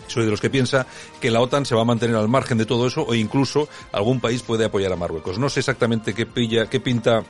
soy 0.08 0.26
de 0.26 0.32
los 0.32 0.42
que 0.42 0.50
piensa 0.50 0.86
que 1.20 1.32
la 1.32 1.42
OTAN 1.42 1.66
se 1.66 1.76
va 1.76 1.82
a 1.82 1.86
mantener 1.86 2.16
al 2.16 2.28
margen 2.28 2.58
de 2.58 2.66
todo 2.66 2.88
eso 2.88 3.06
o 3.08 3.14
incluso 3.14 3.70
algún 3.92 4.20
país 4.20 4.42
puede 4.44 4.66
apoyar 4.66 4.92
a 4.92 4.96
Marruecos. 4.96 5.40
No 5.40 5.50
sé 5.50 5.60
exactamente 5.60 6.14
qué 6.14 6.26
pilla, 6.26 6.68
qué 6.68 6.80
pinta 6.80 7.24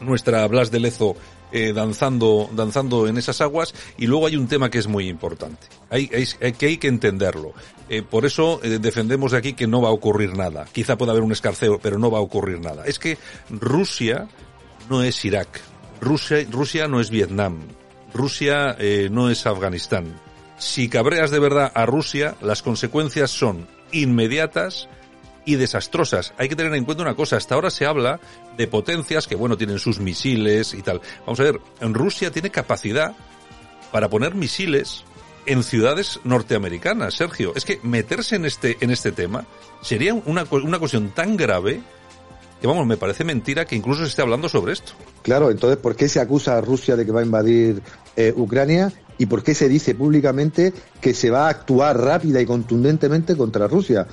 nuestra 0.00 0.46
Blas 0.46 0.70
de 0.70 0.80
Lezo 0.80 1.16
eh, 1.52 1.72
danzando, 1.72 2.50
danzando 2.52 3.06
en 3.06 3.18
esas 3.18 3.40
aguas. 3.40 3.74
Y 3.96 4.06
luego 4.06 4.26
hay 4.26 4.36
un 4.36 4.48
tema 4.48 4.70
que 4.70 4.78
es 4.78 4.86
muy 4.86 5.08
importante. 5.08 5.66
Hay, 5.90 6.08
que 6.08 6.66
hay 6.66 6.76
que 6.76 6.88
entenderlo. 6.88 7.52
Eh, 7.88 8.02
por 8.02 8.26
eso 8.26 8.60
eh, 8.62 8.78
defendemos 8.80 9.32
de 9.32 9.38
aquí 9.38 9.52
que 9.52 9.66
no 9.66 9.80
va 9.80 9.88
a 9.88 9.92
ocurrir 9.92 10.36
nada. 10.36 10.66
Quizá 10.72 10.96
pueda 10.96 11.12
haber 11.12 11.22
un 11.22 11.32
escarceo, 11.32 11.78
pero 11.78 11.98
no 11.98 12.10
va 12.10 12.18
a 12.18 12.22
ocurrir 12.22 12.60
nada. 12.60 12.84
Es 12.84 12.98
que 12.98 13.16
Rusia 13.48 14.28
no 14.90 15.02
es 15.02 15.24
Irak. 15.24 15.60
Rusia, 16.00 16.44
Rusia 16.50 16.88
no 16.88 17.00
es 17.00 17.10
Vietnam. 17.10 17.60
Rusia 18.12 18.76
eh, 18.78 19.08
no 19.10 19.30
es 19.30 19.46
Afganistán. 19.46 20.25
Si 20.58 20.88
cabreas 20.88 21.30
de 21.30 21.38
verdad 21.38 21.70
a 21.74 21.86
Rusia, 21.86 22.34
las 22.40 22.62
consecuencias 22.62 23.30
son 23.30 23.66
inmediatas 23.92 24.88
y 25.44 25.56
desastrosas. 25.56 26.34
Hay 26.38 26.48
que 26.48 26.56
tener 26.56 26.74
en 26.74 26.84
cuenta 26.84 27.02
una 27.02 27.14
cosa, 27.14 27.36
hasta 27.36 27.54
ahora 27.54 27.70
se 27.70 27.86
habla 27.86 28.20
de 28.56 28.66
potencias 28.66 29.26
que, 29.26 29.36
bueno, 29.36 29.56
tienen 29.56 29.78
sus 29.78 30.00
misiles 30.00 30.74
y 30.74 30.82
tal. 30.82 31.00
Vamos 31.20 31.40
a 31.40 31.44
ver, 31.44 31.60
Rusia 31.80 32.30
tiene 32.30 32.50
capacidad 32.50 33.14
para 33.92 34.08
poner 34.08 34.34
misiles 34.34 35.04
en 35.46 35.62
ciudades 35.62 36.20
norteamericanas, 36.24 37.14
Sergio. 37.14 37.52
Es 37.54 37.64
que 37.64 37.78
meterse 37.82 38.36
en 38.36 38.44
este, 38.44 38.76
en 38.80 38.90
este 38.90 39.12
tema 39.12 39.46
sería 39.80 40.12
una, 40.12 40.44
una 40.50 40.78
cuestión 40.78 41.10
tan 41.10 41.36
grave 41.36 41.80
que, 42.66 42.72
vamos, 42.72 42.86
me 42.86 42.96
parece 42.96 43.24
mentira 43.24 43.64
que 43.64 43.76
incluso 43.76 44.02
se 44.02 44.08
esté 44.08 44.22
hablando 44.22 44.48
sobre 44.48 44.72
esto. 44.72 44.92
Claro, 45.22 45.50
entonces, 45.50 45.78
¿por 45.78 45.96
qué 45.96 46.08
se 46.08 46.20
acusa 46.20 46.56
a 46.56 46.60
Rusia 46.60 46.96
de 46.96 47.06
que 47.06 47.12
va 47.12 47.20
a 47.20 47.24
invadir 47.24 47.82
eh, 48.16 48.32
Ucrania? 48.36 48.92
¿Y 49.18 49.26
por 49.26 49.42
qué 49.42 49.54
se 49.54 49.68
dice 49.68 49.94
públicamente 49.94 50.72
que 51.00 51.14
se 51.14 51.30
va 51.30 51.46
a 51.46 51.50
actuar 51.50 51.98
rápida 51.98 52.40
y 52.40 52.46
contundentemente 52.46 53.36
contra 53.36 53.66
Rusia? 53.66 54.06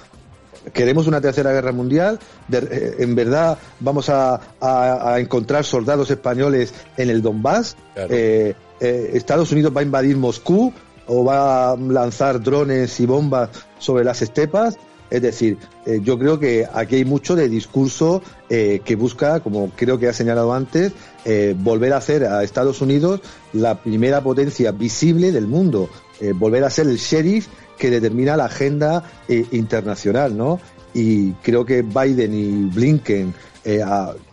queremos 0.73 1.07
una 1.07 1.19
tercera 1.19 1.51
guerra 1.51 1.73
mundial, 1.73 2.19
de, 2.47 2.95
en 2.99 3.15
verdad 3.15 3.57
vamos 3.81 4.07
a, 4.07 4.39
a, 4.61 5.13
a, 5.13 5.19
encontrar 5.19 5.65
soldados 5.65 6.09
españoles 6.09 6.73
en 6.95 7.09
el 7.09 7.21
Donbass, 7.21 7.75
claro. 7.93 8.13
eh, 8.13 8.55
eh, 8.79 9.11
Estados 9.13 9.51
Unidos 9.51 9.73
va 9.75 9.81
a 9.81 9.83
invadir 9.83 10.15
Moscú 10.15 10.73
o 11.07 11.25
va 11.25 11.71
a 11.71 11.77
lanzar 11.77 12.41
drones 12.41 12.99
y 12.99 13.05
bombas 13.05 13.49
sobre 13.79 14.03
las 14.03 14.21
estepas. 14.21 14.77
Es 15.09 15.21
decir, 15.21 15.57
eh, 15.85 15.99
yo 16.03 16.17
creo 16.17 16.39
que 16.39 16.67
aquí 16.71 16.95
hay 16.95 17.05
mucho 17.05 17.35
de 17.35 17.47
discurso 17.47 18.21
eh, 18.49 18.81
que 18.83 18.95
busca, 18.95 19.41
como 19.41 19.69
creo 19.75 19.99
que 19.99 20.07
ha 20.07 20.13
señalado 20.13 20.53
antes, 20.53 20.91
eh, 21.25 21.55
volver 21.57 21.93
a 21.93 21.97
hacer 21.97 22.25
a 22.25 22.43
Estados 22.43 22.81
Unidos 22.81 23.21
la 23.53 23.81
primera 23.81 24.21
potencia 24.23 24.71
visible 24.71 25.31
del 25.31 25.47
mundo, 25.47 25.89
volver 26.35 26.63
a 26.63 26.69
ser 26.69 26.87
el 26.87 26.97
sheriff 26.97 27.47
que 27.77 27.89
determina 27.89 28.37
la 28.37 28.45
agenda 28.45 29.03
internacional, 29.51 30.37
¿no? 30.37 30.61
Y 30.93 31.31
creo 31.33 31.65
que 31.65 31.81
Biden 31.81 32.33
y 32.33 32.69
Blinken, 32.73 33.33
eh, 33.65 33.81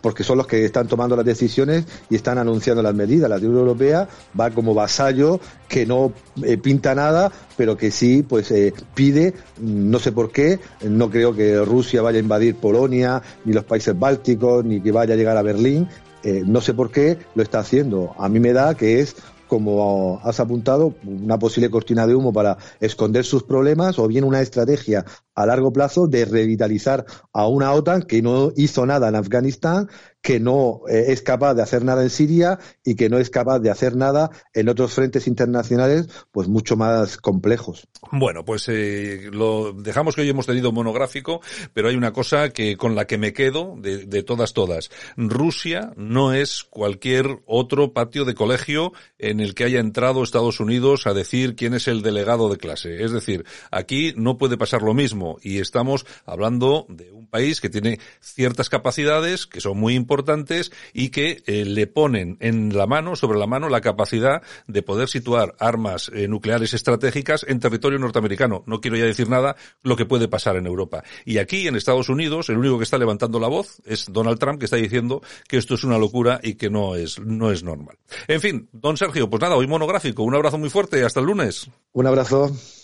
porque 0.01 0.23
son 0.23 0.37
los 0.37 0.47
que 0.47 0.65
están 0.65 0.87
tomando 0.87 1.15
las 1.15 1.25
decisiones 1.25 1.85
y 2.09 2.15
están 2.15 2.37
anunciando 2.37 2.81
las 2.81 2.93
medidas. 2.93 3.29
La 3.29 3.37
Unión 3.37 3.57
Europea 3.57 4.07
va 4.39 4.51
como 4.51 4.73
vasallo 4.73 5.39
que 5.67 5.85
no 5.85 6.11
eh, 6.43 6.57
pinta 6.57 6.93
nada, 6.95 7.31
pero 7.55 7.77
que 7.77 7.91
sí, 7.91 8.23
pues 8.23 8.51
eh, 8.51 8.73
pide, 8.93 9.33
no 9.59 9.99
sé 9.99 10.11
por 10.11 10.31
qué, 10.31 10.59
no 10.83 11.09
creo 11.09 11.33
que 11.33 11.63
Rusia 11.63 12.01
vaya 12.01 12.17
a 12.17 12.21
invadir 12.21 12.55
Polonia, 12.55 13.21
ni 13.45 13.53
los 13.53 13.63
países 13.63 13.97
bálticos, 13.97 14.65
ni 14.65 14.81
que 14.81 14.91
vaya 14.91 15.13
a 15.13 15.17
llegar 15.17 15.37
a 15.37 15.41
Berlín. 15.41 15.87
no 16.23 16.61
sé 16.61 16.73
por 16.73 16.91
qué 16.91 17.17
lo 17.35 17.41
está 17.41 17.59
haciendo. 17.59 18.13
A 18.19 18.29
mí 18.29 18.39
me 18.39 18.53
da 18.53 18.75
que 18.75 18.99
es 18.99 19.15
como 19.51 20.21
has 20.23 20.39
apuntado, 20.39 20.95
una 21.03 21.37
posible 21.37 21.69
cortina 21.69 22.07
de 22.07 22.15
humo 22.15 22.31
para 22.31 22.57
esconder 22.79 23.25
sus 23.25 23.43
problemas 23.43 23.99
o 23.99 24.07
bien 24.07 24.23
una 24.23 24.39
estrategia 24.39 25.03
a 25.35 25.45
largo 25.45 25.73
plazo 25.73 26.07
de 26.07 26.23
revitalizar 26.23 27.05
a 27.33 27.49
una 27.49 27.73
OTAN 27.73 28.03
que 28.03 28.21
no 28.21 28.53
hizo 28.55 28.85
nada 28.85 29.09
en 29.09 29.15
Afganistán, 29.15 29.89
que 30.21 30.39
no 30.39 30.81
eh, 30.87 31.05
es 31.09 31.21
capaz 31.21 31.55
de 31.55 31.63
hacer 31.63 31.83
nada 31.83 32.03
en 32.03 32.09
Siria 32.09 32.59
y 32.83 32.95
que 32.95 33.09
no 33.09 33.17
es 33.17 33.29
capaz 33.29 33.59
de 33.59 33.69
hacer 33.69 33.95
nada 33.95 34.29
en 34.53 34.69
otros 34.69 34.93
frentes 34.93 35.27
internacionales 35.27 36.07
pues 36.31 36.47
mucho 36.47 36.77
más 36.77 37.17
complejos. 37.17 37.87
Bueno, 38.11 38.45
pues 38.45 38.67
eh, 38.69 39.29
lo 39.31 39.73
dejamos 39.73 40.15
que 40.15 40.21
hoy 40.21 40.29
hemos 40.29 40.45
tenido 40.45 40.71
monográfico, 40.71 41.41
pero 41.73 41.89
hay 41.89 41.95
una 41.95 42.13
cosa 42.13 42.49
que 42.49 42.77
con 42.77 42.95
la 42.95 43.05
que 43.05 43.17
me 43.17 43.33
quedo 43.33 43.75
de, 43.77 44.05
de 44.05 44.23
todas 44.23 44.53
todas. 44.53 44.89
Rusia 45.17 45.93
no 45.95 46.33
es 46.33 46.63
cualquier 46.63 47.39
otro 47.45 47.93
patio 47.93 48.25
de 48.25 48.35
colegio 48.35 48.93
en 49.17 49.39
el 49.39 49.55
que 49.55 49.63
haya 49.63 49.79
entrado 49.79 50.23
Estados 50.23 50.59
Unidos 50.59 51.07
a 51.07 51.13
decir 51.13 51.55
quién 51.55 51.73
es 51.73 51.87
el 51.87 52.01
delegado 52.01 52.49
de 52.49 52.57
clase. 52.57 53.03
Es 53.03 53.11
decir, 53.11 53.45
aquí 53.71 54.13
no 54.15 54.37
puede 54.37 54.57
pasar 54.57 54.81
lo 54.81 54.93
mismo 54.93 55.37
y 55.41 55.59
estamos 55.59 56.05
hablando 56.25 56.85
de 56.89 57.11
un 57.11 57.27
país 57.27 57.61
que 57.61 57.69
tiene 57.69 57.99
ciertas 58.19 58.69
capacidades 58.69 59.47
que 59.47 59.61
son 59.61 59.77
muy 59.77 59.95
importantes 60.11 60.73
y 60.93 61.09
que 61.09 61.41
eh, 61.45 61.63
le 61.63 61.87
ponen 61.87 62.35
en 62.41 62.75
la 62.75 62.85
mano, 62.85 63.15
sobre 63.15 63.39
la 63.39 63.47
mano, 63.47 63.69
la 63.69 63.79
capacidad 63.79 64.41
de 64.67 64.83
poder 64.83 65.07
situar 65.07 65.55
armas 65.57 66.11
eh, 66.13 66.27
nucleares 66.27 66.73
estratégicas 66.73 67.45
en 67.47 67.61
territorio 67.61 67.97
norteamericano. 67.97 68.63
No 68.67 68.81
quiero 68.81 68.97
ya 68.97 69.05
decir 69.05 69.29
nada 69.29 69.55
lo 69.83 69.95
que 69.95 70.05
puede 70.05 70.27
pasar 70.27 70.57
en 70.57 70.65
Europa. 70.65 71.03
Y 71.23 71.37
aquí, 71.37 71.65
en 71.67 71.77
Estados 71.77 72.09
Unidos, 72.09 72.49
el 72.49 72.57
único 72.57 72.77
que 72.77 72.83
está 72.83 72.97
levantando 72.97 73.39
la 73.39 73.47
voz 73.47 73.81
es 73.85 74.07
Donald 74.11 74.37
Trump, 74.37 74.59
que 74.59 74.65
está 74.65 74.75
diciendo 74.75 75.21
que 75.47 75.57
esto 75.57 75.75
es 75.75 75.85
una 75.85 75.97
locura 75.97 76.41
y 76.43 76.55
que 76.55 76.69
no 76.69 76.95
es, 76.95 77.17
no 77.19 77.49
es 77.49 77.63
normal. 77.63 77.97
En 78.27 78.41
fin, 78.41 78.67
don 78.73 78.97
Sergio, 78.97 79.29
pues 79.29 79.41
nada, 79.41 79.55
hoy 79.55 79.67
monográfico. 79.67 80.23
Un 80.23 80.35
abrazo 80.35 80.57
muy 80.57 80.69
fuerte. 80.69 81.05
Hasta 81.05 81.21
el 81.21 81.27
lunes. 81.27 81.69
Un 81.93 82.07
abrazo. 82.07 82.51